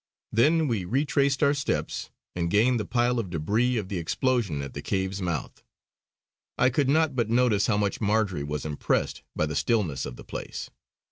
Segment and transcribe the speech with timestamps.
[0.31, 4.73] Then we retraced our steps and gained the pile of debris of the explosion at
[4.73, 5.61] the cave's mouth.
[6.57, 10.23] I could not but notice how much Marjory was impressed by the stillness of the
[10.25, 10.71] place.